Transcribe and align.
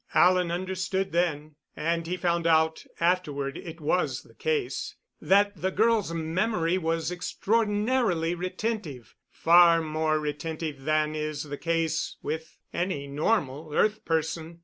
Alan 0.15 0.49
understood 0.49 1.11
then 1.11 1.55
and 1.75 2.07
he 2.07 2.17
found 2.17 2.47
out 2.47 2.87
afterward 2.99 3.55
it 3.55 3.79
was 3.79 4.23
the 4.23 4.33
case 4.33 4.95
that 5.21 5.55
the 5.55 5.69
girl's 5.69 6.11
memory 6.11 6.75
was 6.75 7.11
extraordinarily 7.11 8.33
retentive, 8.33 9.13
far 9.29 9.79
more 9.79 10.17
retentive 10.19 10.85
than 10.85 11.13
is 11.13 11.43
the 11.43 11.55
case 11.59 12.15
with 12.23 12.57
any 12.73 13.05
normal 13.05 13.71
earth 13.75 14.03
person. 14.03 14.59